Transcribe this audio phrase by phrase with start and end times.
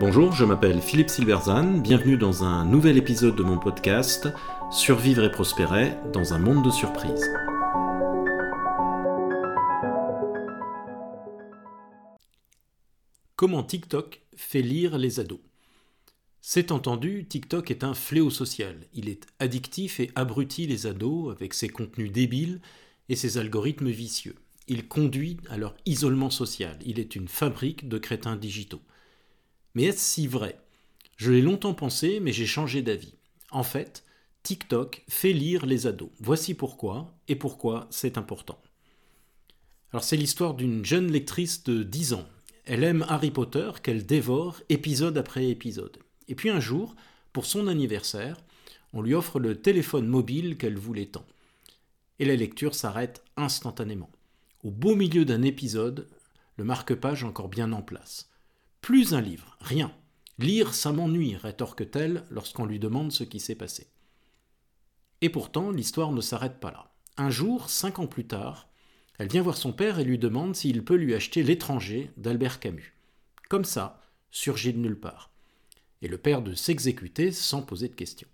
[0.00, 4.28] Bonjour, je m'appelle Philippe Silverzan, bienvenue dans un nouvel épisode de mon podcast
[4.72, 7.30] Survivre et prospérer dans un monde de surprises.
[13.36, 15.38] Comment TikTok fait lire les ados?
[16.40, 18.76] C'est entendu, TikTok est un fléau social.
[18.94, 22.60] Il est addictif et abrutit les ados avec ses contenus débiles
[23.08, 24.34] et ses algorithmes vicieux.
[24.68, 26.78] Il conduit à leur isolement social.
[26.84, 28.82] Il est une fabrique de crétins digitaux.
[29.74, 30.58] Mais est-ce si vrai?
[31.16, 33.14] Je l'ai longtemps pensé, mais j'ai changé d'avis.
[33.50, 34.04] En fait,
[34.42, 36.10] TikTok fait lire les ados.
[36.18, 38.60] Voici pourquoi et pourquoi c'est important.
[39.92, 42.28] Alors c'est l'histoire d'une jeune lectrice de 10 ans.
[42.64, 45.98] Elle aime Harry Potter qu'elle dévore épisode après épisode.
[46.28, 46.94] Et puis un jour,
[47.32, 48.36] pour son anniversaire,
[48.92, 51.26] on lui offre le téléphone mobile qu'elle voulait tant.
[52.18, 54.10] Et la lecture s'arrête instantanément.
[54.62, 56.06] Au beau milieu d'un épisode,
[56.56, 58.28] le marque-page encore bien en place.
[58.82, 59.90] Plus un livre, rien.
[60.38, 63.86] Lire, ça m'ennuie, rétorque-t-elle lorsqu'on lui demande ce qui s'est passé.
[65.22, 66.92] Et pourtant, l'histoire ne s'arrête pas là.
[67.16, 68.68] Un jour, cinq ans plus tard,
[69.18, 72.94] elle vient voir son père et lui demande s'il peut lui acheter L'étranger d'Albert Camus.
[73.48, 75.30] Comme ça, surgit de nulle part.
[76.02, 78.28] Et le père de s'exécuter sans poser de questions.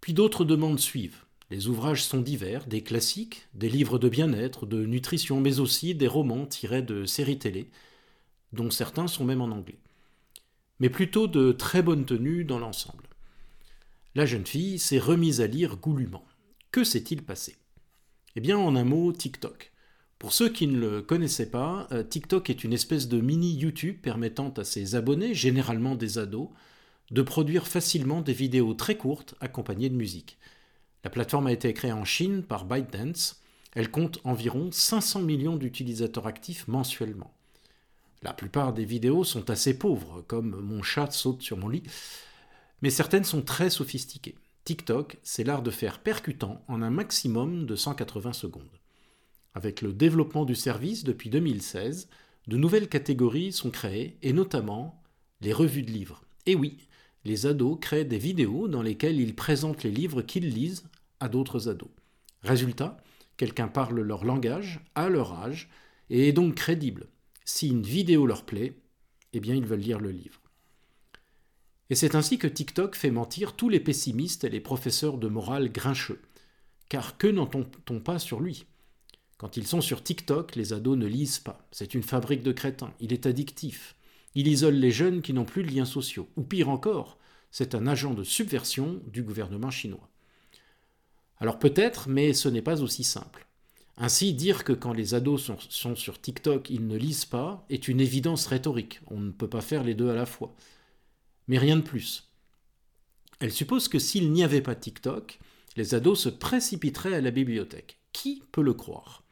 [0.00, 1.24] Puis d'autres demandes suivent.
[1.52, 6.08] Les ouvrages sont divers, des classiques, des livres de bien-être, de nutrition, mais aussi des
[6.08, 7.70] romans tirés de séries télé,
[8.54, 9.78] dont certains sont même en anglais.
[10.80, 13.04] Mais plutôt de très bonne tenue dans l'ensemble.
[14.14, 16.24] La jeune fille s'est remise à lire goulûment.
[16.70, 17.56] Que s'est-il passé?
[18.34, 19.72] Eh bien, en un mot, TikTok.
[20.18, 23.98] Pour ceux qui ne le connaissaient pas, euh, TikTok est une espèce de mini YouTube
[24.00, 26.48] permettant à ses abonnés, généralement des ados,
[27.10, 30.38] de produire facilement des vidéos très courtes accompagnées de musique.
[31.04, 33.40] La plateforme a été créée en Chine par ByteDance.
[33.74, 37.34] Elle compte environ 500 millions d'utilisateurs actifs mensuellement.
[38.22, 41.82] La plupart des vidéos sont assez pauvres, comme mon chat saute sur mon lit,
[42.80, 44.36] mais certaines sont très sophistiquées.
[44.64, 48.78] TikTok, c'est l'art de faire percutant en un maximum de 180 secondes.
[49.54, 52.08] Avec le développement du service depuis 2016,
[52.46, 55.02] de nouvelles catégories sont créées, et notamment
[55.40, 56.22] les revues de livres.
[56.46, 56.78] Et oui,
[57.24, 60.84] les ados créent des vidéos dans lesquelles ils présentent les livres qu'ils lisent
[61.28, 61.90] d'autres ados.
[62.42, 62.96] Résultat,
[63.36, 65.68] quelqu'un parle leur langage, à leur âge,
[66.10, 67.06] et est donc crédible
[67.44, 68.74] si une vidéo leur plaît,
[69.32, 70.40] eh bien ils veulent lire le livre.
[71.90, 75.70] Et c'est ainsi que TikTok fait mentir tous les pessimistes et les professeurs de morale
[75.70, 76.22] grincheux.
[76.88, 78.64] Car que n'entend-on pas sur lui?
[79.36, 81.66] Quand ils sont sur TikTok, les ados ne lisent pas.
[81.72, 82.94] C'est une fabrique de crétins.
[83.00, 83.96] Il est addictif.
[84.34, 86.28] Il isole les jeunes qui n'ont plus de liens sociaux.
[86.36, 87.18] Ou pire encore,
[87.50, 90.08] c'est un agent de subversion du gouvernement chinois.
[91.42, 93.48] Alors peut-être, mais ce n'est pas aussi simple.
[93.96, 98.00] Ainsi, dire que quand les ados sont, sur TikTok, ils ne lisent pas est une
[98.00, 99.00] évidence rhétorique.
[99.08, 100.54] On ne peut pas faire les deux à la fois.
[101.48, 102.30] Mais rien de plus.
[103.40, 105.40] Elle suppose que s'il n'y avait pas TikTok,
[105.74, 107.98] les ados se précipiteraient à la bibliothèque.
[108.12, 109.24] Qui peut le croire?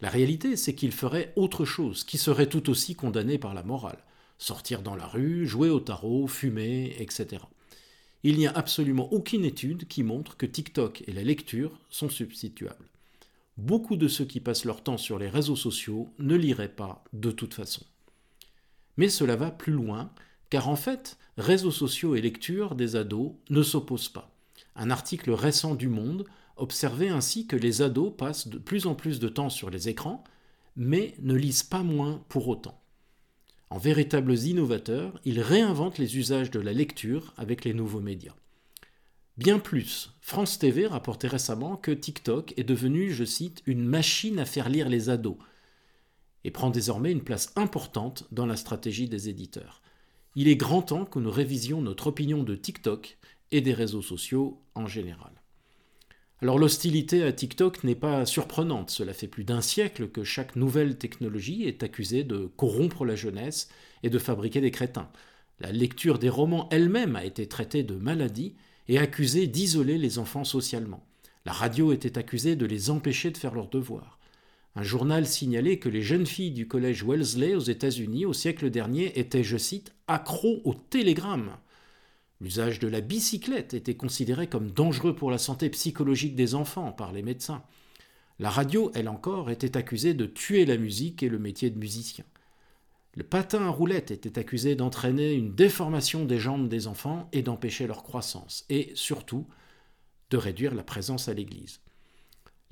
[0.00, 4.02] La réalité, c'est qu'ils feraient autre chose, qui serait tout aussi condamné par la morale.
[4.38, 7.42] Sortir dans la rue, jouer au tarot, fumer, etc.
[8.24, 12.88] Il n'y a absolument aucune étude qui montre que TikTok et la lecture sont substituables
[13.56, 17.30] beaucoup de ceux qui passent leur temps sur les réseaux sociaux ne liraient pas de
[17.30, 17.84] toute façon.
[18.96, 20.10] Mais cela va plus loin,
[20.50, 24.30] car en fait, réseaux sociaux et lecture des ados ne s'opposent pas.
[24.76, 26.24] Un article récent du Monde
[26.56, 30.24] observait ainsi que les ados passent de plus en plus de temps sur les écrans,
[30.76, 32.81] mais ne lisent pas moins pour autant.
[33.72, 38.34] En véritables innovateurs, ils réinventent les usages de la lecture avec les nouveaux médias.
[39.38, 44.44] Bien plus, France TV rapportait récemment que TikTok est devenu, je cite, une machine à
[44.44, 45.38] faire lire les ados
[46.44, 49.80] et prend désormais une place importante dans la stratégie des éditeurs.
[50.36, 53.16] Il est grand temps que nous révisions notre opinion de TikTok
[53.52, 55.41] et des réseaux sociaux en général.
[56.42, 60.98] Alors l'hostilité à TikTok n'est pas surprenante, cela fait plus d'un siècle que chaque nouvelle
[60.98, 63.68] technologie est accusée de corrompre la jeunesse
[64.02, 65.08] et de fabriquer des crétins.
[65.60, 68.56] La lecture des romans elle-même a été traitée de maladie
[68.88, 71.06] et accusé d'isoler les enfants socialement.
[71.46, 74.18] La radio était accusée de les empêcher de faire leurs devoirs.
[74.74, 79.16] Un journal signalait que les jeunes filles du collège Wellesley aux États-Unis au siècle dernier
[79.16, 81.52] étaient, je cite, accros au télégramme.
[82.42, 87.12] L'usage de la bicyclette était considéré comme dangereux pour la santé psychologique des enfants par
[87.12, 87.62] les médecins.
[88.40, 92.24] La radio, elle encore, était accusée de tuer la musique et le métier de musicien.
[93.14, 97.86] Le patin à roulettes était accusé d'entraîner une déformation des jambes des enfants et d'empêcher
[97.86, 99.46] leur croissance, et surtout
[100.30, 101.78] de réduire la présence à l'église.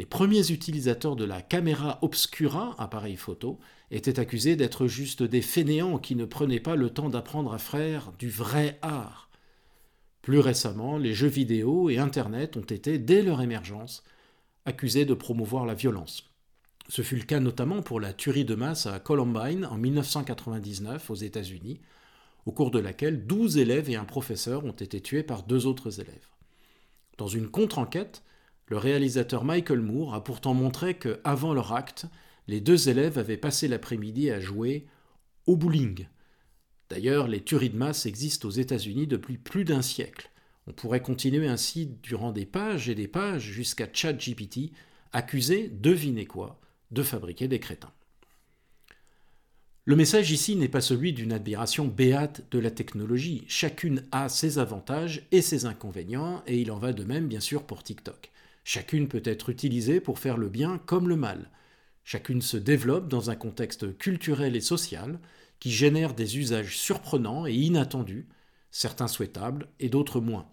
[0.00, 3.60] Les premiers utilisateurs de la caméra obscura, appareil photo,
[3.92, 8.10] étaient accusés d'être juste des fainéants qui ne prenaient pas le temps d'apprendre à faire
[8.18, 9.29] du vrai art.
[10.30, 14.04] Plus récemment, les jeux vidéo et Internet ont été, dès leur émergence,
[14.64, 16.30] accusés de promouvoir la violence.
[16.88, 21.16] Ce fut le cas notamment pour la tuerie de masse à Columbine en 1999 aux
[21.16, 21.80] États-Unis,
[22.46, 25.98] au cours de laquelle 12 élèves et un professeur ont été tués par deux autres
[25.98, 26.28] élèves.
[27.18, 28.22] Dans une contre-enquête,
[28.68, 32.06] le réalisateur Michael Moore a pourtant montré que, avant leur acte,
[32.46, 34.86] les deux élèves avaient passé l'après-midi à jouer
[35.48, 36.06] au bowling.
[36.90, 40.30] D'ailleurs, les tueries de masse existent aux États-Unis depuis plus d'un siècle.
[40.66, 44.72] On pourrait continuer ainsi durant des pages et des pages jusqu'à ChatGPT,
[45.12, 46.60] accusé, devinez quoi,
[46.90, 47.92] de fabriquer des crétins.
[49.84, 53.44] Le message ici n'est pas celui d'une admiration béate de la technologie.
[53.48, 57.62] Chacune a ses avantages et ses inconvénients, et il en va de même bien sûr
[57.62, 58.30] pour TikTok.
[58.64, 61.50] Chacune peut être utilisée pour faire le bien comme le mal.
[62.04, 65.18] Chacune se développe dans un contexte culturel et social
[65.60, 68.26] qui génère des usages surprenants et inattendus,
[68.70, 70.48] certains souhaitables et d'autres moins.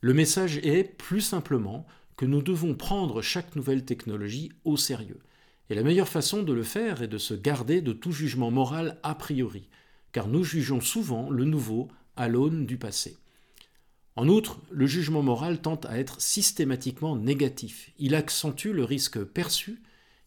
[0.00, 1.86] Le message est, plus simplement,
[2.16, 5.20] que nous devons prendre chaque nouvelle technologie au sérieux.
[5.68, 8.98] Et la meilleure façon de le faire est de se garder de tout jugement moral
[9.02, 9.68] a priori,
[10.12, 13.16] car nous jugeons souvent le nouveau à l'aune du passé.
[14.16, 17.90] En outre, le jugement moral tente à être systématiquement négatif.
[17.98, 19.82] Il accentue le risque perçu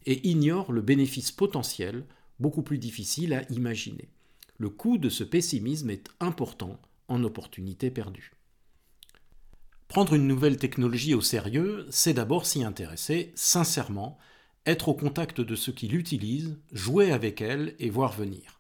[0.06, 2.06] et ignore le bénéfice potentiel,
[2.40, 4.10] beaucoup plus difficile à imaginer.
[4.58, 8.34] Le coût de ce pessimisme est important en opportunité perdue.
[9.88, 14.20] Prendre une nouvelle technologie au sérieux, c'est d'abord s'y intéresser sincèrement
[14.66, 18.60] être au contact de ceux qui l'utilisent, jouer avec elle et voir venir.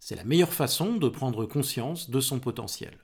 [0.00, 2.96] C'est la meilleure façon de prendre conscience de son potentiel.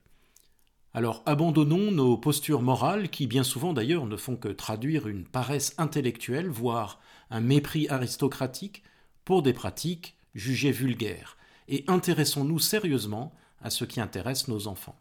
[0.93, 5.75] Alors abandonnons nos postures morales qui bien souvent d'ailleurs ne font que traduire une paresse
[5.79, 8.83] intellectuelle, voire un mépris aristocratique,
[9.31, 11.37] pour des pratiques jugées vulgaires,
[11.69, 14.97] et intéressons-nous sérieusement à ce qui intéresse nos enfants.